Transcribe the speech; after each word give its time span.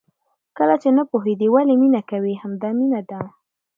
کله 0.57 0.75
چې 0.81 0.89
نه 0.97 1.03
پوهېدې 1.11 1.47
ولې 1.51 1.75
مینه 1.81 2.01
کوې؟ 2.09 2.33
همدا 2.43 2.69
مینه 2.79 3.01
ده. 3.09 3.19